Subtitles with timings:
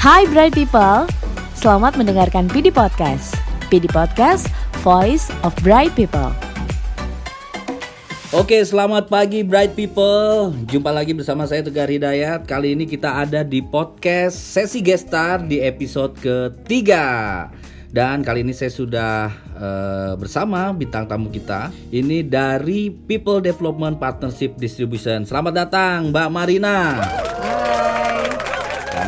[0.00, 1.04] Hai Bright People,
[1.52, 3.36] selamat mendengarkan PD Podcast.
[3.68, 4.48] PD Podcast,
[4.80, 6.32] Voice of Bright People.
[8.32, 10.56] Oke, selamat pagi Bright People.
[10.72, 12.48] Jumpa lagi bersama saya Tegar Hidayat.
[12.48, 17.52] Kali ini kita ada di podcast sesi gestar di episode ketiga.
[17.92, 21.68] Dan kali ini saya sudah uh, bersama bintang tamu kita.
[21.92, 25.28] Ini dari People Development Partnership Distribution.
[25.28, 26.76] Selamat datang Mbak Marina.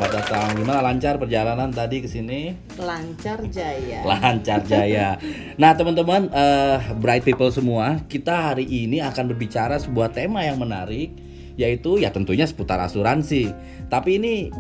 [0.03, 0.49] Selamat datang.
[0.59, 2.51] Gimana lancar perjalanan tadi ke sini?
[2.75, 4.03] lancar jaya.
[4.03, 5.15] Lancar jaya.
[5.55, 11.15] Nah teman-teman, eh, bright people semua, kita hari ini akan berbicara sebuah tema yang menarik,
[11.55, 13.55] yaitu ya tentunya seputar asuransi.
[13.87, 14.51] Tapi ini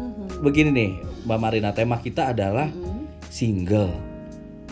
[0.47, 0.91] begini nih,
[1.27, 2.70] Mbak Marina, tema kita adalah
[3.27, 3.98] single.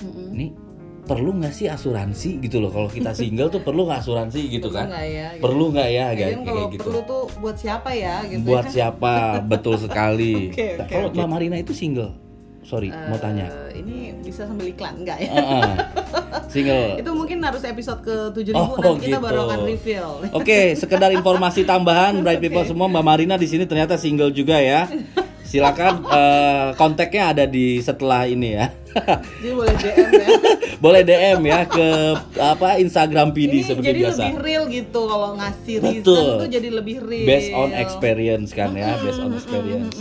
[0.07, 0.70] Ini
[1.11, 2.71] perlu nggak sih asuransi gitu loh?
[2.71, 4.87] Kalau kita single tuh perlu nggak asuransi gitu kan?
[4.87, 5.43] nggak ya, gitu.
[5.43, 6.39] Perlu nggak ya, kayak,
[6.71, 6.87] gitu?
[6.87, 8.87] perlu tuh buat siapa ya gitu Buat ya.
[8.87, 9.43] siapa?
[9.43, 10.35] Betul sekali.
[10.61, 11.17] Nah, oke, Kalau oke.
[11.19, 12.15] Mbak Marina itu single,
[12.63, 13.51] sorry, mau tanya.
[13.75, 15.31] Ini bisa sambil iklan enggak ya?
[15.33, 15.73] Heeh.
[16.47, 16.87] single.
[17.03, 19.25] Itu mungkin harus episode ke 7000 Oh, nanti kita gitu.
[19.25, 20.11] baru akan reveal.
[20.31, 24.87] Oke, sekedar informasi tambahan Bright People semua Mbak Marina di sini ternyata single juga ya.
[25.51, 28.71] Silakan eh, kontaknya ada di setelah ini ya.
[29.43, 30.29] Jadi boleh DM ya.
[30.83, 31.89] Boleh DM ya ke
[32.41, 34.23] apa Instagram PD ini seperti jadi biasa.
[34.25, 36.27] lebih real gitu kalau ngasih reason Betul.
[36.41, 37.27] tuh jadi lebih real.
[37.29, 39.99] Based on experience kan ya, based on experience.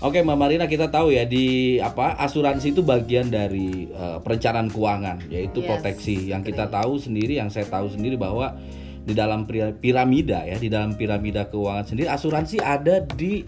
[0.00, 5.28] Oke, Mbak Marina kita tahu ya di apa asuransi itu bagian dari eh, perencanaan keuangan,
[5.28, 6.16] yaitu Yes, proteksi.
[6.32, 8.56] Yang kita tahu sendiri, yang saya tahu sendiri bahwa
[9.04, 13.44] di dalam pira- piramida ya, di dalam piramida keuangan sendiri asuransi ada di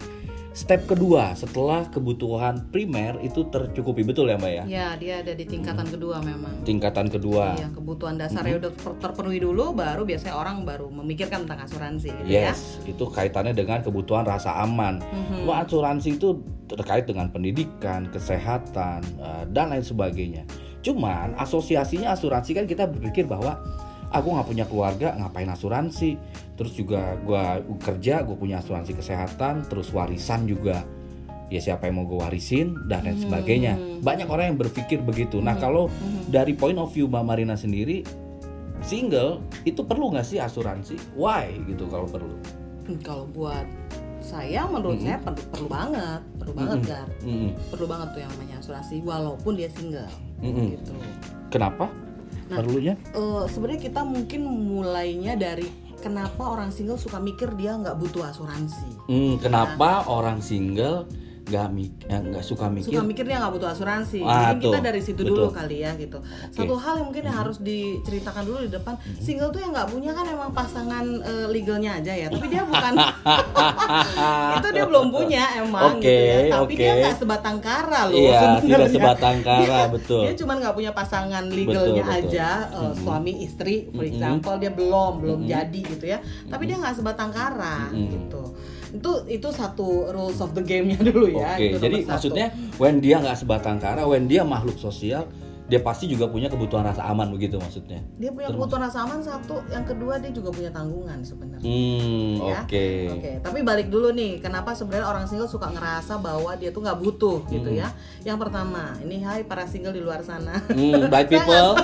[0.57, 4.63] step kedua setelah kebutuhan primer itu tercukupi betul ya, Mbak ya?
[4.65, 6.65] Ya, dia ada di tingkatan kedua memang.
[6.65, 7.53] Tingkatan kedua.
[7.53, 12.25] Iya, kebutuhan dasarnya udah ter- terpenuhi dulu baru biasanya orang baru memikirkan tentang asuransi gitu
[12.25, 12.49] ya.
[12.49, 14.97] Yes, itu kaitannya dengan kebutuhan rasa aman.
[15.45, 20.41] Wah, asuransi itu terkait dengan pendidikan, kesehatan, eh, dan lain sebagainya.
[20.81, 23.61] Cuman asosiasinya asuransi kan kita berpikir bahwa
[24.11, 26.17] aku nggak punya keluarga, ngapain asuransi?
[26.57, 30.81] Terus juga gua kerja, gue punya asuransi kesehatan, terus warisan juga.
[31.47, 33.79] Ya siapa yang mau gue warisin dan lain sebagainya.
[34.03, 35.39] Banyak orang yang berpikir begitu.
[35.39, 35.87] Nah kalau
[36.27, 38.03] dari point of view Mbak Marina sendiri,
[38.83, 40.99] single itu perlu nggak sih asuransi?
[41.15, 42.35] Why gitu kalau perlu?
[42.83, 43.63] Hmm, Kalau buat
[44.19, 47.07] saya menurut saya perlu, perlu banget, perlu banget Gar.
[47.23, 47.51] Mm-mm.
[47.71, 50.11] Perlu banget tuh yang namanya asuransi walaupun dia single.
[50.43, 50.75] Mm-mm.
[50.75, 50.91] Gitu.
[51.47, 51.87] Kenapa?
[52.47, 52.95] Nah, Perlunya?
[53.11, 55.67] Eh, sebenarnya kita mungkin mulainya dari
[55.99, 59.11] kenapa orang single suka mikir dia nggak butuh asuransi.
[59.11, 61.09] Hmm, kenapa orang single
[61.47, 62.91] nggak mik- eh, nggak suka mikir?
[62.91, 64.19] Suka mikir dia nggak butuh asuransi.
[64.19, 64.83] Ah, mungkin kita tuh.
[64.83, 65.31] dari situ Betul.
[65.33, 66.19] dulu kali ya gitu.
[66.49, 70.11] Satu hal yang mungkin yang harus diceritakan dulu di depan, single tuh yang nggak punya
[70.11, 72.27] kan emang pasangan eh, legalnya aja ya.
[72.27, 72.93] Tapi dia bukan
[74.57, 76.37] itu dia belum punya emang Oke, gitu ya.
[76.53, 76.99] Tapi dia oke.
[76.99, 78.61] nggak sebatang kara loh Iya, sebenarnya.
[78.67, 80.21] tidak sebatang kara, Dia- betul.
[80.21, 82.27] Dia cuma nggak punya pasangan legalnya Betul, betul.
[82.27, 86.19] aja, eh, suami istri, for example dia belum belum jadi gitu ya.
[86.45, 88.43] Tapi dia nggak sebatang kara gitu.
[88.93, 91.55] Itu itu satu rules of the game-nya dulu ya.
[91.55, 92.09] Oke, itu jadi satu.
[92.11, 92.47] maksudnya
[92.79, 95.27] when dia nggak sebatang kara, when dia makhluk sosial,
[95.67, 97.99] dia pasti juga punya kebutuhan rasa aman begitu maksudnya.
[98.15, 101.67] dia punya kebutuhan rasa aman satu, yang kedua dia juga punya tanggungan sebenarnya.
[101.67, 102.63] Hmm, ya.
[102.63, 102.87] oke.
[103.19, 106.99] Oke, tapi balik dulu nih, kenapa sebenarnya orang single suka ngerasa bahwa dia tuh nggak
[107.03, 107.91] butuh gitu ya?
[108.23, 110.55] Yang pertama, ini hai para single di luar sana.
[110.71, 111.75] Hmm, bright people.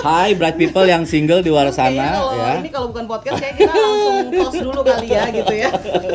[0.00, 2.52] Hai bright people yang single di luar sana Kayaknya kalau ya.
[2.56, 5.70] ini kalau bukan podcast kayak kita langsung tos dulu kali ya gitu ya.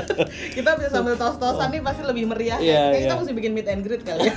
[0.58, 2.58] kita bisa sambil tos-tosan nih pasti lebih meriah.
[2.58, 3.22] Iya, Kayak kita iya.
[3.22, 4.34] mesti bikin meet and greet kali ya.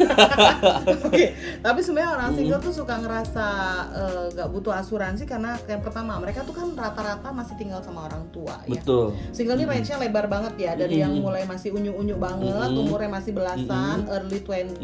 [1.09, 1.27] Oke,
[1.65, 3.47] tapi sebenarnya orang single tuh suka ngerasa
[3.91, 8.22] eh, nggak butuh asuransi karena yang pertama mereka tuh kan rata-rata masih tinggal sama orang
[8.31, 8.78] tua ya.
[8.78, 9.19] Betul.
[9.34, 14.06] Single ini range-nya lebar banget ya dari yang mulai masih unyu-unyu banget, umurnya masih belasan,
[14.06, 14.78] early 20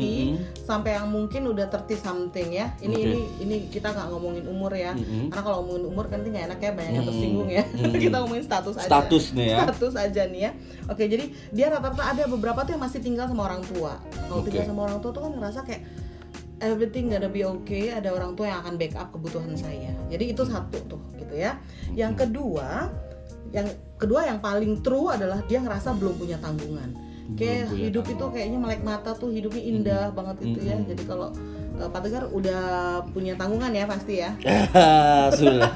[0.67, 2.75] sampai yang mungkin udah 30 something ya.
[2.83, 3.05] Ini Oke.
[3.07, 4.91] ini ini kita nggak ngomongin umur ya.
[4.99, 5.31] Mm-mm.
[5.31, 7.63] Karena kalau ngomongin umur kan nggak enak ya banyak yang tersinggung ya.
[8.05, 8.91] kita ngomongin status aja.
[8.91, 9.57] Status nih ya.
[9.63, 10.51] Status aja nih ya.
[10.91, 11.25] Oke, jadi
[11.55, 14.03] dia rata-rata ada beberapa tuh yang masih tinggal sama orang tua.
[14.27, 14.51] Kalau Oke.
[14.51, 15.83] tinggal sama orang tua tuh kan ngerasa kayak
[16.65, 20.79] everything gonna be okay ada orang tua yang akan backup kebutuhan saya jadi itu satu
[20.89, 21.61] tuh gitu ya
[21.93, 22.89] yang kedua
[23.55, 23.69] yang
[24.01, 26.91] kedua yang paling true adalah dia ngerasa belum punya tanggungan
[27.39, 31.33] kayak hidup itu kayaknya melek mata tuh hidupnya indah banget itu ya jadi kalau
[31.81, 32.63] eh, Pak Tegar udah
[33.17, 34.37] punya tanggungan ya pasti ya
[35.39, 35.73] Sudah.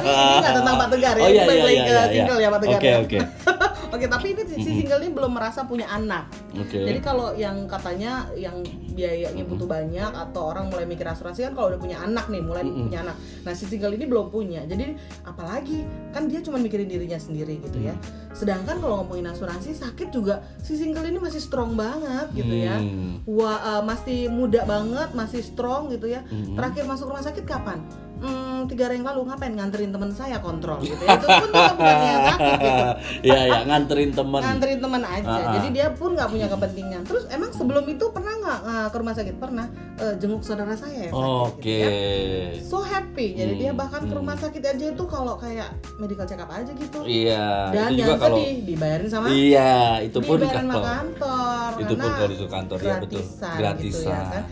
[0.00, 1.84] ini nggak tentang Pak Tegar ya Oh iya iya iya.
[1.84, 2.48] ke iya, single iya.
[2.48, 2.96] ya Pak Tegar Oke ya.
[3.04, 3.18] oke.
[3.88, 6.28] Oke, tapi ini si single ini belum merasa punya anak.
[6.52, 6.84] Oke.
[6.84, 8.60] Jadi kalau yang katanya yang
[8.92, 12.68] biayanya butuh banyak atau orang mulai mikir asuransi kan kalau udah punya anak nih, mulai
[12.68, 13.16] punya anak.
[13.48, 14.60] Nah, si single ini belum punya.
[14.68, 14.92] Jadi
[15.24, 17.96] apalagi kan dia cuma mikirin dirinya sendiri gitu ya.
[18.36, 22.76] Sedangkan kalau ngomongin asuransi sakit juga si single ini masih strong banget gitu ya.
[22.76, 23.24] Hmm.
[23.24, 26.20] Wah, eh, masih muda banget, masih strong gitu ya.
[26.28, 27.80] Terakhir masuk rumah sakit kapan?
[28.18, 31.14] Hmm, tiga hari yang lalu ngapain nganterin teman saya kontrol gitu ya.
[31.14, 32.84] Itu pun bukan yang sakit gitu
[33.24, 34.40] Iya ya nganterin temen.
[34.40, 35.52] nganterin teman aja Ah, ah.
[35.54, 39.14] jadi dia pun nggak punya kepentingan terus emang sebelum itu pernah nggak uh, ke rumah
[39.14, 39.66] sakit pernah
[39.96, 41.62] uh, jenguk saudara saya yang sakit Oke.
[41.62, 42.46] gitu ya.
[42.60, 46.38] so happy jadi dia Hmm, bahkan ke rumah sakit aja itu kalau kayak medical check
[46.38, 47.70] up aja gitu Iya.
[47.70, 49.72] dan itu yang juga kalau sedih dibayarin sama Iya,
[50.02, 53.20] itu pun kalau kantor Itu pun karena kalau di kantor, ya, betul.
[53.20, 53.86] gratisan, Gratisan.
[53.92, 54.44] gitu ya kan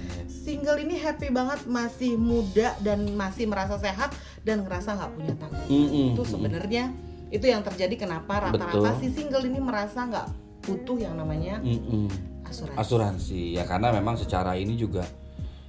[0.46, 4.14] single ini happy banget masih muda dan masih merasa sehat
[4.46, 6.14] dan ngerasa nggak punya tanggung Mm-mm.
[6.14, 6.94] itu sebenarnya
[7.34, 10.26] itu yang terjadi kenapa rata-rata si single ini merasa nggak
[10.62, 12.06] butuh yang namanya Mm-mm.
[12.46, 12.78] asuransi.
[12.78, 15.02] asuransi ya karena memang secara ini juga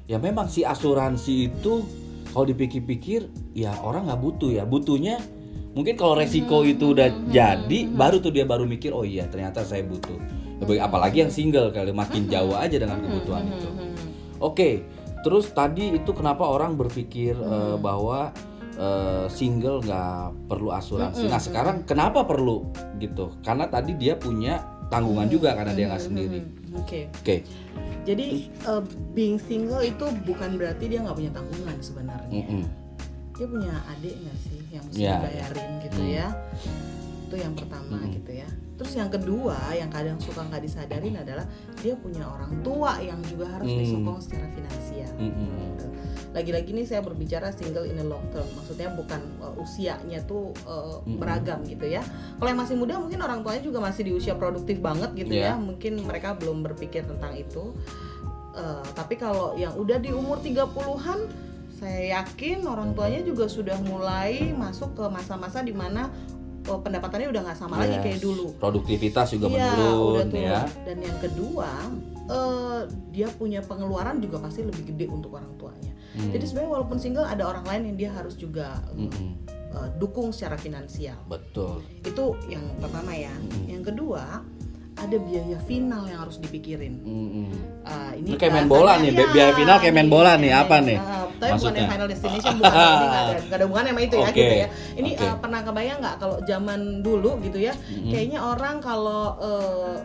[0.06, 1.82] ya memang si asuransi itu
[2.30, 5.18] kalau dipikir-pikir ya orang nggak butuh ya butuhnya
[5.74, 9.66] mungkin kalau resiko Hmm, itu udah jadi baru tuh dia baru mikir oh iya ternyata
[9.66, 10.18] saya butuh
[10.82, 13.87] apalagi yang single kali makin jauh aja dengan kebutuhan itu Hmm,
[14.38, 14.86] Oke,
[15.22, 18.30] terus tadi itu kenapa orang berpikir eh, bahwa
[18.78, 21.26] eh, single nggak perlu asuransi.
[21.26, 23.34] Nah sekarang kenapa perlu gitu?
[23.42, 26.40] Karena tadi dia punya tanggungan juga karena dia nggak sendiri.
[26.40, 27.36] hmm, Oke, Oke,
[28.08, 28.80] jadi uh,
[29.12, 32.44] being single itu bukan berarti dia nggak punya tanggungan sebenarnya.
[32.48, 32.64] Mm-mm.
[33.36, 36.16] Dia punya adik nggak sih yang mesti Ya, dibayarin gitu Hmm.
[36.16, 36.28] ya?
[37.28, 38.48] Itu yang pertama gitu ya.
[38.78, 41.44] Terus yang kedua yang kadang suka nggak disadarin adalah
[41.78, 43.80] dia punya orang tua yang juga harus Hmm.
[43.82, 45.12] disokong secara finansial.
[45.18, 45.50] Mm-mm.
[45.76, 45.86] gitu.
[46.32, 51.02] Lagi-lagi nih saya berbicara single in the long term, maksudnya bukan uh, usianya tuh uh,
[51.18, 52.06] beragam gitu ya.
[52.38, 55.52] Kalau yang masih muda mungkin orang tuanya juga masih di usia produktif banget gitu Iya.
[55.52, 57.74] ya, mungkin mereka belum berpikir tentang itu.
[58.54, 61.30] Uh, tapi kalau yang udah di umur 30-an,
[61.74, 66.10] saya yakin orang tuanya juga sudah mulai masuk ke masa-masa di mana
[66.68, 68.04] uh, pendapatannya udah nggak sama lagi Yes.
[68.04, 68.46] kayak dulu.
[68.56, 70.44] Produktivitas juga Iya, menurun udah turun.
[70.44, 70.62] ya.
[70.84, 71.70] Dan yang kedua,
[72.28, 75.94] eh, dia punya pengeluaran juga pasti lebih gede untuk orang tuanya.
[76.14, 76.30] Hmm.
[76.30, 79.32] Jadi sebenarnya walaupun single ada orang lain yang dia harus juga Mm-mm.
[79.48, 81.18] eh, dukung secara finansial.
[81.26, 81.84] Betul.
[82.02, 83.32] Itu yang pertama ya.
[83.66, 84.42] Yang kedua,
[84.98, 86.98] ada biaya final yang harus dipikirin.
[87.00, 87.48] Mm-mm.
[87.86, 90.98] Eh, Ini kayak main bola nih, bahasanya- biaya final kayak main bola nih, apa nih?
[90.98, 91.78] eh, tapi bukan Maksudnya?
[91.78, 94.68] yang final destination, bukan ini ada, nggak ada hubungannya sama itu ya, Oke, gitu ya.
[94.96, 95.24] Ini oke.
[95.24, 99.96] eh, pernah kebayang nggak kalau zaman dulu gitu ya, kayaknya orang kalau eh,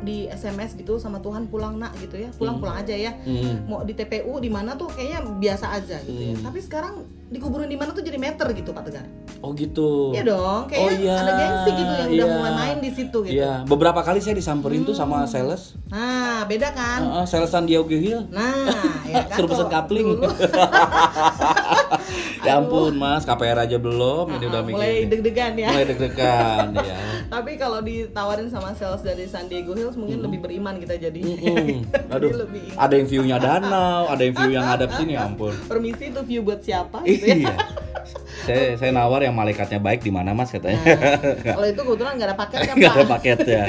[0.00, 3.12] di SMS gitu sama Tuhan pulang nak gitu ya, pulang pulang aja ya.
[3.20, 3.68] Mm.
[3.68, 6.32] Mau di TPU di mana tuh kayaknya biasa aja gitu ya.
[6.32, 6.44] Hmm.
[6.48, 6.94] Tapi sekarang
[7.30, 9.06] dikuburin di mana tuh jadi meter gitu Pak Tegar.
[9.40, 10.10] Oh gitu.
[10.12, 12.36] Iya dong, kayaknya Oh, iya, ada gengsi gitu yang udah iya.
[12.36, 13.32] mulai main di situ gitu.
[13.32, 15.78] Iya, beberapa kali saya disamperin tuh sama sales.
[15.88, 17.00] Nah, beda kan?
[17.00, 18.26] Heeh, salesan Diogo Hill.
[18.28, 18.68] Nah,
[19.06, 19.36] ya kan.
[19.38, 20.06] Suruh pesen kapling.
[22.40, 24.76] ya ampun mas, KPR aja belum, ini udah mikir.
[24.76, 25.68] mulai deg-degan ya.
[25.70, 26.98] Mulai deg-degan ya.
[27.28, 31.20] Tapi kalau ditawarin sama sales dari San Diego Hills mungkin lebih beriman kita jadi.
[31.20, 31.86] Mm-mm.
[31.86, 35.54] Jadi Aduh, lebih ada yang view-nya danau, ada yang view yang ngadap sini, ya ampun.
[35.64, 37.36] permisi itu view buat siapa gitu ya.
[37.36, 37.54] Iya.
[38.40, 40.80] saya saya nawar yang malaikatnya baik di mana mas katanya.
[40.80, 43.10] Nah, kalau itu kebetulan nggak ada paket kan Nggak ada Pak.
[43.12, 43.62] paketnya.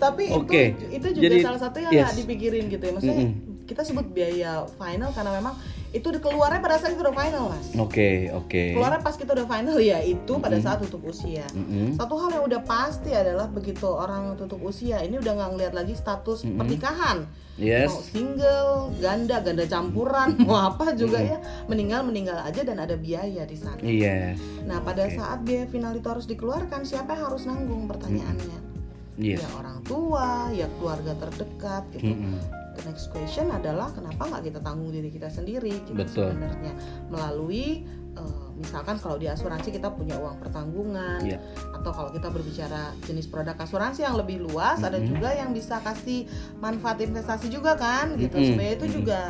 [0.00, 0.62] Tapi Oke.
[0.72, 2.16] itu itu juga Jadi, salah satu yang yes.
[2.16, 2.92] dipikirin gitu ya.
[2.96, 3.28] Maksudnya
[3.68, 5.54] kita sebut biaya final karena memang
[5.92, 7.68] itu keluarnya pada saat kita udah final mas.
[7.76, 8.72] Oke oke.
[8.72, 11.44] Keluarnya pas kita udah final ya itu pada saat tutup usia.
[11.52, 12.00] Mm-mm.
[12.00, 15.92] Satu hal yang udah pasti adalah begitu orang tutup usia ini udah nggak ngeliat lagi
[15.92, 17.28] status pernikahan.
[17.60, 17.92] Yes.
[17.92, 21.36] Mau single, ganda, ganda campuran, mau apa juga ya
[21.68, 23.84] meninggal meninggal aja dan ada biaya di sana.
[23.84, 24.40] Yes.
[24.64, 28.72] Nah pada saat biaya final itu harus dikeluarkan siapa yang harus nanggung pertanyaannya?
[29.20, 29.44] Yes.
[29.44, 32.16] Ya orang tua, ya keluarga terdekat gitu.
[32.16, 32.61] Mm-mm.
[32.72, 36.32] The next question adalah kenapa nggak kita tanggung diri kita sendiri gitu Betul.
[36.32, 36.72] sebenarnya
[37.08, 41.36] melalui eh, misalkan kalau di asuransi kita punya uang pertanggungan Iya.
[41.72, 46.24] atau kalau kita berbicara jenis produk asuransi yang lebih luas ada juga yang bisa kasih
[46.58, 48.48] manfaat investasi juga kan gitu Mm-mm.
[48.56, 49.20] supaya itu juga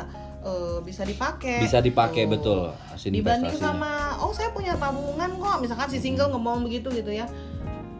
[0.43, 2.35] eh, bisa dipakai Bisa dipakai gitu.
[2.35, 2.61] betul
[3.07, 7.27] dibanding sama oh saya punya tabungan kok misalkan si single ngomong begitu gitu ya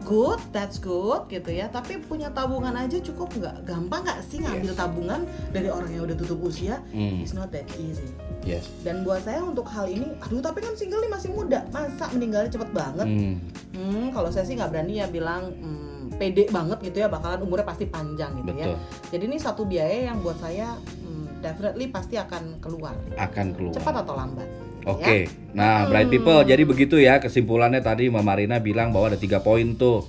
[0.04, 1.66] good that's good gitu ya.
[1.72, 3.56] Tapi punya tabungan aja cukup nggak?
[3.64, 5.20] Gampang nggak sih ngambil tabungan
[5.50, 6.78] dari orang yang udah tutup usia?
[6.92, 7.24] Hmm.
[7.24, 8.06] it's not that easy.
[8.44, 8.68] Yes.
[8.84, 11.64] dan buat saya untuk hal ini aduh tapi kan single ini masih muda.
[11.72, 13.08] Masa meninggalnya cepet banget?
[13.08, 13.34] Hmm.
[13.72, 17.08] hmm, kalau saya sih nggak berani ya bilang hmm, pede banget gitu ya.
[17.08, 18.76] Bakalan umurnya pasti panjang gitu ya.
[18.76, 18.78] Betul.
[19.16, 22.92] jadi ini satu biaya yang buat saya hmm, definitely pasti akan keluar.
[23.16, 23.72] Akan keluar.
[23.72, 24.48] cepat atau lambat
[24.84, 25.32] Oke, ya.
[25.56, 29.76] nah bright people, jadi begitu ya kesimpulannya tadi Mbak Marina bilang bahwa ada tiga poin
[29.80, 30.04] tuh.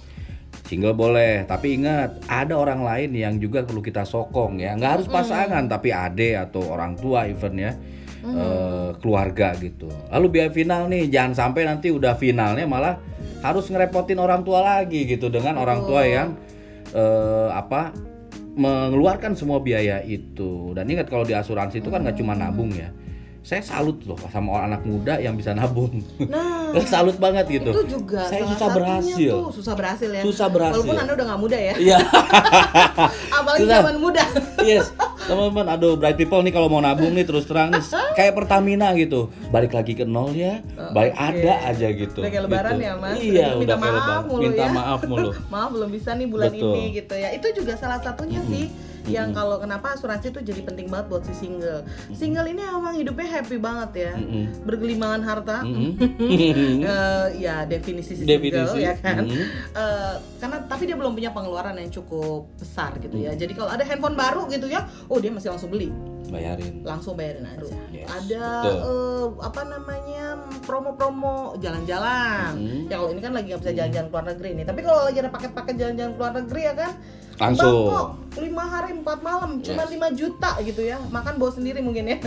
[0.66, 4.74] single boleh tapi ingat ada orang lain yang juga perlu kita sokong ya.
[4.74, 7.72] Nggak harus pasangan tapi ade atau orang tua even ya
[8.26, 9.86] eh, keluarga gitu.
[10.10, 12.98] Lalu biaya final nih jangan sampai nanti udah finalnya malah
[13.46, 16.34] harus ngerepotin orang tua lagi gitu dengan orang tua yang
[16.98, 17.94] eh, apa
[18.58, 20.74] mengeluarkan semua biaya itu.
[20.74, 22.90] Dan ingat kalau di asuransi itu kan nggak cuma nabung ya
[23.46, 28.02] saya salut loh sama orang anak muda yang bisa nabung Nah, salut banget gitu itu
[28.02, 30.22] juga saya salah susah berhasil tuh susah berhasil ya.
[30.22, 30.82] Susah berhasil.
[30.82, 31.98] Walaupun anda udah nggak muda ya, iya
[33.38, 33.78] apalagi Susah.
[33.80, 34.24] zaman muda.
[34.66, 34.90] yes
[35.22, 37.82] teman-teman aduh bright people nih kalau mau nabung nih terus terang nih
[38.14, 40.62] kayak Pertamina gitu balik lagi ke nol ya
[40.92, 42.84] baik ada aja gitu Udah kayak lebaran Gitu.
[42.84, 43.16] ya, Mas?
[43.20, 44.70] iya Udah udah minta kayak maaf lebaran mulu minta ya.
[44.72, 46.72] maaf mulu Maaf belum bisa nih bulan Betul.
[46.72, 47.30] ini gitu ya.
[47.32, 48.70] Itu juga salah satunya sih
[49.08, 51.86] yang kalau kenapa asuransi itu jadi penting banget buat si single.
[52.12, 54.14] Single ini emang hidupnya happy banget ya.
[54.14, 54.64] Mm-mm.
[54.64, 55.58] Bergelimangan harta.
[55.62, 55.94] Mm-mm.
[56.86, 58.80] Eh, ya definisi si single Definisi.
[58.82, 59.24] ya kan.
[59.24, 59.46] Mm-mm.
[59.72, 63.24] Eh, karena tapi dia belum punya pengeluaran yang cukup besar gitu Mm.
[63.24, 63.32] ya.
[63.36, 65.90] Jadi kalau ada handphone baru gitu ya, oh dia masih langsung beli
[66.26, 67.70] bayarin langsung bayarin aja.
[67.88, 68.76] Yes, Ada betul.
[68.82, 70.26] eh, apa namanya
[70.66, 72.58] promo-promo jalan-jalan.
[72.58, 72.80] Mhm.
[72.86, 74.66] Ya kalau ini kan lagi nggak bisa jalan-jalan keluar negeri nih.
[74.66, 76.92] Tapi kalau lagi ada paket-paket jalan-jalan keluar negeri ya kan,
[77.36, 77.68] Langsung.
[77.86, 78.08] Bangkok
[78.38, 79.92] lima hari empat malam cuma Yes.
[79.92, 80.98] 5 juta gitu ya.
[81.06, 82.18] Makan bawa sendiri mungkin ya.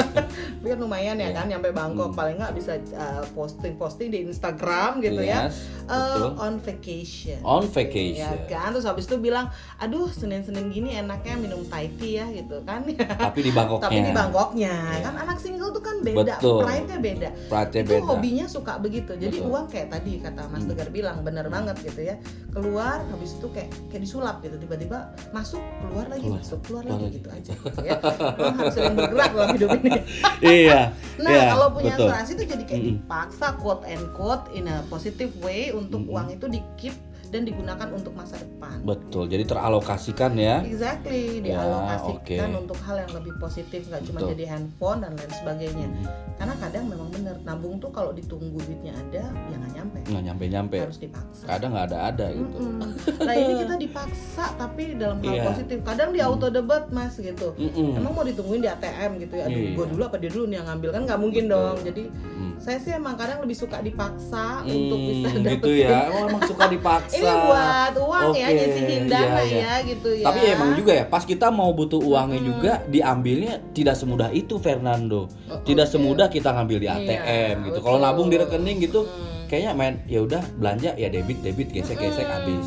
[0.62, 2.16] Biar lumayan ya kan nyampe Bangkok Hmm.
[2.16, 5.46] paling nggak bisa eh, posting-posting di Instagram gitu ya.
[5.46, 6.30] Yes, Eh, betul.
[6.38, 7.38] on vacation.
[7.42, 11.90] on ya vacation kan terus habis itu bilang aduh senin senin gini enaknya minum Thai
[11.92, 12.86] tea ya gitu kan
[13.24, 15.02] tapi di Bangkoknya tapi di Bangkoknya Iya.
[15.02, 18.06] kan anak single tuh kan beda pride-nya beda Pride-nya itu beda.
[18.06, 19.50] hobinya suka begitu jadi Betul.
[19.50, 20.68] uang kayak tadi kata Mas Hmm.
[20.70, 22.14] Tegar bilang bener banget gitu ya
[22.50, 24.98] keluar habis itu kayak kayak disulap gitu tiba-tiba
[25.30, 27.16] masuk keluar lagi Keluar, masuk keluar keluar lagi lagi.
[27.16, 27.96] gitu aja gitu ya
[28.36, 29.90] Memang harus sering bergerak dalam hidup ini
[30.62, 30.80] iya
[31.16, 32.06] Nah, iya, kalau punya betul.
[32.06, 36.12] asuransi itu jadi kayak dipaksa quote and quote in a positive way untuk Mm-mm.
[36.12, 36.96] uang itu di keep
[37.30, 38.82] dan digunakan untuk masa depan.
[38.82, 42.60] betul jadi teralokasikan ya Exactly, Ya, dialokasikan oke.
[42.60, 44.30] untuk hal yang lebih positif, nggak cuma Betul.
[44.32, 45.86] jadi handphone dan lain sebagainya.
[45.88, 46.04] Mhm.
[46.34, 50.44] Karena kadang memang bener nabung tuh kalau ditunggu duitnya ada, ya nggak nyampe, nggak nyampe
[50.48, 51.44] nyampe harus dipaksa.
[51.46, 52.90] kadang nggak ada ada gitu Mm-mm.
[53.26, 55.42] Nah ini kita dipaksa tapi dalam hal Iya.
[55.46, 55.78] positif.
[55.82, 57.52] Kadang di auto debat mas gitu.
[57.54, 57.94] Mm-mm.
[57.94, 59.44] Emang mau ditungguin di ATM gitu ya?
[59.46, 59.70] Aduh, Iya.
[59.72, 61.76] gue dulu apa dia dulu nih yang ngambil kan nggak mungkin dong.
[61.80, 62.49] Jadi Mm.
[62.60, 65.88] Saya sih emang kadang lebih suka dipaksa untuk Hmm, bisa gitu dapetin.
[65.88, 69.58] ya oh, emang suka dipaksa Ini buat uang ya, Oke, nyisihin dana iya, iya.
[69.58, 70.24] ya gitu ya.
[70.28, 75.24] Tapi emang juga ya, pas kita mau butuh uangnya juga diambilnya tidak semudah itu Fernando.
[75.46, 75.90] Oh, Tidak oke.
[75.90, 77.68] semudah kita ngambil di Iya, ATM gitu.
[77.72, 77.82] betul.
[77.82, 79.46] Kalau nabung di rekening gitu, Hmm.
[79.46, 82.36] kayaknya main ya udah belanja ya debit debit gesek gesek Mm-mm.
[82.36, 82.66] habis.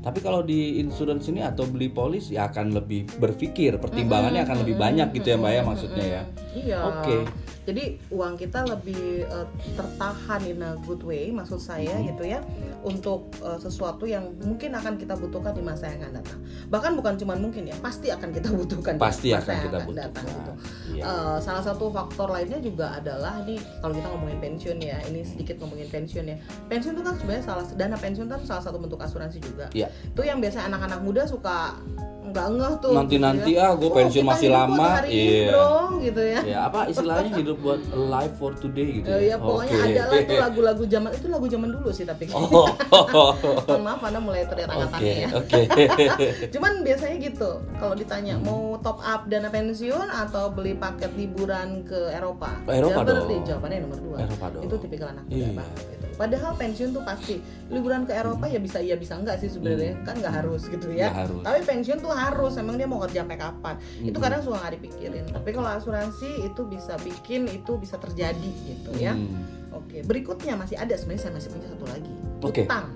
[0.00, 4.74] Tapi kalau di insurance ini atau beli polis ya akan lebih berpikir, pertimbangannya akan lebih
[4.74, 6.22] banyak gitu ya Mbak ya maksudnya ya.
[6.52, 6.78] Iya.
[6.88, 7.16] Oke.
[7.62, 12.04] Jadi uang kita lebih eh, tertahan in a good way, maksud saya Mhm.
[12.10, 12.40] gitu ya,
[12.82, 16.38] untuk eh, sesuatu yang mungkin akan kita butuhkan di masa yang akan datang.
[16.68, 19.76] Bahkan bukan cuma mungkin ya, pasti akan kita butuhkan Pasti di masa akan yang kita
[19.76, 20.10] akan butuhkan.
[20.10, 20.52] datang gitu.
[20.92, 21.02] Iya.
[21.04, 25.56] Eh, salah satu faktor lainnya juga adalah ini kalau kita ngomongin pensiun ya, ini sedikit
[25.58, 26.36] ngomongin pensiun ya.
[26.66, 29.70] Pensiun itu kan sebenarnya salah dana pensiun kan salah satu bentuk asuransi juga.
[29.70, 29.86] Iya.
[30.04, 31.78] Itu yang biasa anak-anak muda suka
[32.24, 32.92] nggak ngeh tuh.
[32.92, 33.64] Nanti-nanti, gitu ya.
[33.64, 34.88] ah, gua Oh, pensiun masih lama.
[35.04, 35.46] Iya.
[35.48, 36.40] bro, gitu ya.
[36.44, 39.28] Ya apa istilahnya hidup buat live for today gitu Eh, ya.
[39.28, 39.86] ya pokoknya Oke.
[39.88, 42.70] ada lah itu lagu-lagu zaman itu lagu zaman dulu sih tapi Oh.
[43.66, 45.60] Mohon maaf anda mulai teriak Oke, tangannya ya oke.
[46.54, 48.44] cuman biasanya gitu kalau ditanya Hmm.
[48.44, 53.28] mau top up dana pensiun atau beli paket liburan ke Eropa Oh, Eropa Jawaban dong.
[53.28, 54.62] deh, jawabannya nomor dua Eropa dong.
[54.62, 55.48] itu tipikal anak muda Iya.
[55.52, 56.06] banget gitu.
[56.14, 57.34] padahal pensiun tuh pasti
[57.68, 61.08] liburan ke Eropa ya bisa iya bisa enggak sih sebenarnya kan nggak harus gitu ya
[61.08, 61.18] Hmm.
[61.20, 61.42] Harus.
[61.42, 64.20] tapi pensiun tuh harus emang dia mau kerja sampai kapan itu Mm-mm.
[64.20, 69.12] kadang suka nggak dipikirin tapi kalau asuransi itu bisa bikin itu bisa terjadi gitu ya
[69.12, 69.44] Hmm.
[69.72, 72.12] Oke, berikutnya masih ada sebenarnya saya masih punya satu lagi.
[72.40, 72.62] Oke.
[72.62, 72.86] Utang.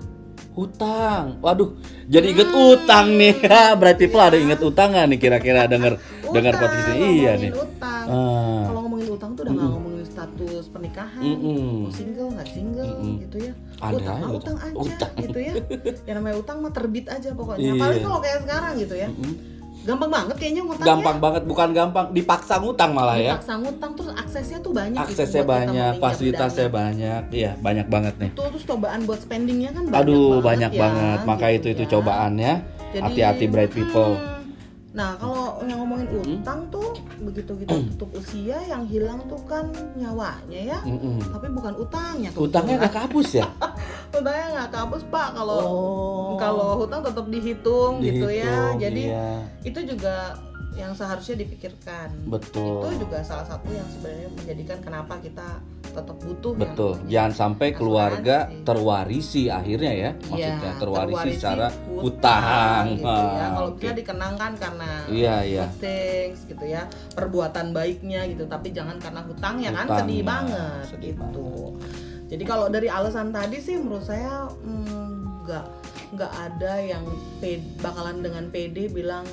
[0.53, 1.25] Hutang.
[1.39, 1.69] Waduh,
[2.05, 2.69] jadi inget Hmm.
[2.71, 3.33] utang nih.
[3.81, 5.97] Berarti people ada inget utang nih kira-kira denger
[6.35, 7.07] denger Utang, podcast ini?
[7.17, 7.51] Iya nih.
[7.51, 8.05] Utang.
[8.05, 8.61] Ah.
[8.65, 11.85] Kalau ngomongin utang tuh udah nggak ngomongin status pernikahan, Mm-mm.
[11.85, 13.15] mau single nggak single Mm-mm.
[13.21, 13.53] gitu ya.
[13.77, 14.57] Ada utang aja utang.
[14.57, 15.11] aja Utang.
[15.21, 15.53] gitu ya.
[16.09, 17.61] Yang namanya utang mah terbit aja pokoknya.
[17.61, 17.73] Iya.
[17.77, 19.09] Apalagi kalau kayak sekarang gitu ya.
[19.13, 19.35] Mm-mm.
[19.87, 23.39] Gampang banget kayaknya ngutang Gampang banget, bukan gampang, dipaksa ngutang malah ya.
[23.39, 27.21] Dipaksa ngutang terus aksesnya tuh banyak gitu Aksesnya kita banyak, fasilitasnya banyak.
[27.31, 28.29] Iya, banyak banget nih.
[28.35, 31.19] Tuh, terus cobaan buat spendingnya kan banyak Aduh, banget banyak ya, banget.
[31.23, 31.89] Maka gitu itu itu ya.
[31.95, 32.53] cobaannya.
[32.99, 34.19] Hati-hati bright people.
[34.19, 34.35] hmm,
[34.91, 36.07] Nah, kalau yang ngomongin
[36.41, 40.79] utang tuh begitu kita tutup usia yang hilang tuh kan nyawanya ya.
[40.83, 41.17] Mm-mm.
[41.21, 42.29] Tapi bukan utangnya.
[42.33, 42.81] Utangnya kebetulan.
[42.81, 43.47] nggak kapus ya?
[44.09, 46.33] utangnya nggak kapus pak kalau Oh.
[46.39, 48.45] kalau hutang tetap dihitung, gitu ya.
[48.45, 49.29] Dihitung, Jadi iya.
[49.61, 50.15] itu juga
[50.77, 52.13] yang seharusnya dipikirkan.
[52.23, 52.85] Betul.
[52.85, 56.93] Itu juga salah satu yang sebenarnya menjadikan kenapa kita tetap butuh Betul.
[57.09, 58.63] Jangan sampai keluarga asuransi.
[58.63, 60.09] terwarisi akhirnya ya.
[60.29, 62.83] Maksudnya terwarisi, terwarisi secara hutang.
[62.93, 63.17] gitu ya.
[63.17, 63.79] Ah, Kalau oke.
[63.81, 65.65] bisa dikenangkan karena Iya, iya.
[65.65, 70.27] good things gitu ya, perbuatan baiknya gitu, tapi jangan karena hutang ya kan sedih nah,
[70.29, 71.49] banget sedih gitu.
[72.27, 75.65] Jadi kalau dari alasan tadi sih menurut saya hmm, nggak
[76.13, 77.03] nggak ada yang
[77.39, 79.23] pe- bakalan dengan PD bilang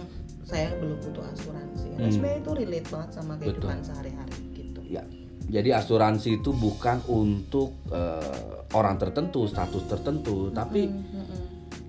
[0.44, 1.88] saya belum butuh asuransi.
[1.96, 2.10] Hmm.
[2.12, 4.80] sebenarnya itu relate banget sama kehidupan sehari-hari gitu.
[4.84, 5.02] Ya.
[5.44, 10.88] Jadi asuransi itu bukan untuk eh, orang tertentu, status tertentu, tapi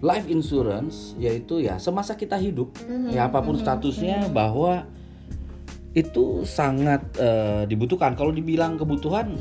[0.04, 2.76] life insurance yaitu ya semasa kita hidup,
[3.12, 4.84] ya apa pun statusnya bahwa
[5.96, 8.20] itu sangat eh, dibutuhkan.
[8.20, 9.40] Kalau dibilang kebutuhan,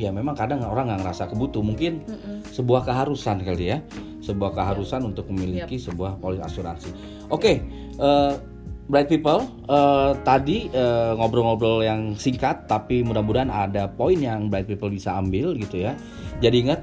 [0.00, 1.60] ya memang kadang orang nggak ngerasa kebutuh.
[1.60, 2.00] Mungkin
[2.48, 3.78] sebuah keharusan kali ya,
[4.24, 6.90] sebuah keharusan untuk memiliki sebuah polis asuransi.
[7.28, 7.60] Oke,
[8.00, 8.32] eh,
[8.88, 14.88] bright people, eh, tadi eh, ngobrol-ngobrol yang singkat, tapi mudah-mudahan ada poin yang bright people
[14.88, 15.92] bisa ambil gitu ya.
[16.40, 16.80] Jadi ingat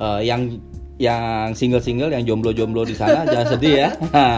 [0.00, 0.56] eh, yang
[0.96, 3.88] yang single-single, yang jomblo-jomblo di sana jangan sedih ya.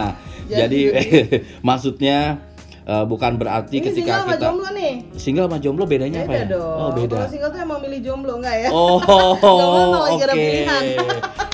[0.65, 0.81] Jadi
[1.69, 2.48] maksudnya
[2.89, 4.95] eh, bukan berarti Ini ketika single sama kita jomblo nih.
[5.15, 6.47] single sama jomblo bedanya apa Beda ya?
[6.51, 6.79] dong.
[6.81, 7.15] Oh beda.
[7.15, 8.69] Kalau single tuh emang milih jomblo enggak ya?
[8.73, 8.97] Oh,
[10.17, 10.49] oke.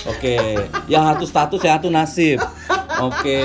[0.05, 0.37] Oke,
[0.85, 2.37] yang satu status, yang satu nasib.
[3.01, 3.41] Oke,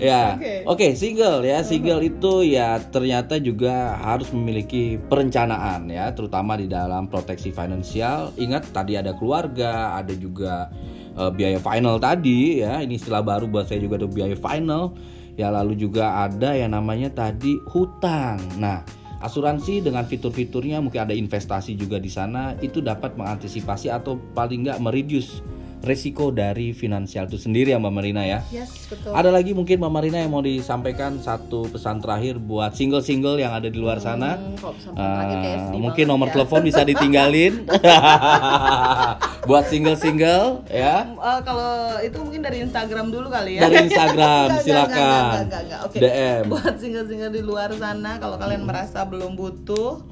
[0.00, 0.64] ya, Oke.
[0.64, 7.06] oke single ya, single itu ya ternyata juga harus memiliki perencanaan ya, terutama di dalam
[7.06, 8.32] proteksi finansial.
[8.34, 10.72] Ingat tadi ada keluarga, ada juga
[11.18, 14.94] eh, biaya final tadi ya, ini istilah baru buat saya juga ada biaya final.
[15.38, 18.42] Ya lalu juga ada yang namanya tadi hutang.
[18.58, 18.82] Nah,
[19.22, 24.78] asuransi dengan fitur-fiturnya mungkin ada investasi juga di sana itu dapat mengantisipasi atau paling nggak
[24.82, 25.42] mereduce
[25.80, 28.42] resiko dari finansial itu sendiri ya Mbak Marina ya.
[28.48, 29.10] Yes, betul.
[29.10, 33.66] Ada lagi mungkin Mbak Marina yang mau disampaikan satu pesan terakhir buat single-single yang ada
[33.66, 34.34] di luar sana.
[34.34, 36.32] Hmm, kayak Eh, sedih mungkin nomor ya.
[36.34, 37.62] telepon bisa ditinggalin
[39.48, 41.70] buat single-single ya Eh, kalau
[42.00, 43.60] itu mungkin dari Instagram dulu kali ya.
[43.62, 45.80] dari Instagram Enggak, enggak, silakan enggak, enggak, enggak.
[45.84, 45.96] Oke.
[45.98, 50.02] DM Buat single-single di luar sana, kalau kalian merasa belum butuh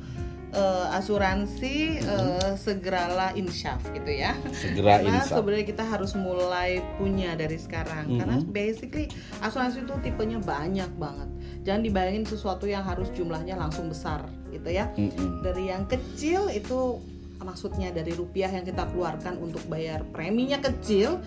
[0.57, 4.33] eh, asuransi, eh, segeralah insyaf gitu ya.
[4.57, 8.17] segera Karena insaf sebenarnya kita harus mulai punya dari sekarang.
[8.17, 9.13] Karena basically
[9.45, 11.29] asuransi itu tipenya banyak banget.
[11.69, 14.89] Jangan dibayangin sesuatu yang harus jumlahnya langsung besar gitu ya.
[14.97, 15.45] Mm-mm.
[15.45, 17.03] Dari yang kecil itu
[17.43, 21.21] maksudnya dari rupiah yang kita keluarkan untuk bayar preminya kecil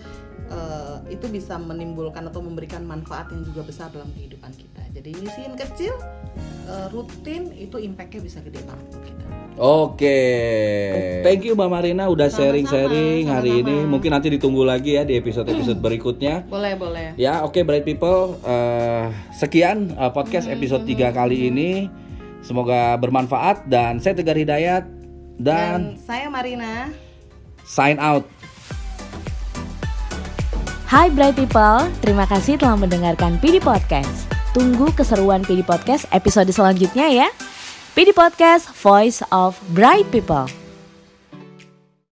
[0.50, 4.82] eh, itu bisa menimbulkan atau memberikan manfaat yang juga besar dalam kehidupan kita.
[4.90, 5.94] Jadi nyisihin kecil
[6.64, 9.24] eh, rutin itu impactnya bisa gede banget kita.
[9.60, 10.20] Oke,
[11.20, 13.84] thank you Mbak Marina udah sharing-sharing hari ini.
[13.84, 16.48] Mungkin nanti ditunggu lagi ya di episode-episode berikutnya.
[16.48, 17.12] Boleh boleh.
[17.14, 21.92] Ya, oke bright people, eh, sekian eh, podcast Hmm, episode 3 kali ini.
[22.40, 24.88] Semoga bermanfaat dan saya Tegar Hidayat
[25.36, 26.88] dan Dan saya Marina.
[27.60, 28.24] sign out.
[30.88, 34.29] Hai Bright People, terima kasih telah mendengarkan PD Podcast.
[34.50, 37.28] Tunggu keseruan PD Podcast episode selanjutnya ya.
[37.94, 40.69] PD Podcast, Voice of Bright People.